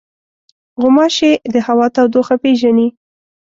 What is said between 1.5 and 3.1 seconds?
د هوا تودوخه پېژني.